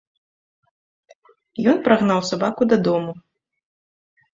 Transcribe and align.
Ён 1.75 1.85
прагнаў 1.91 2.19
сабаку 2.33 2.61
дадому. 2.75 3.13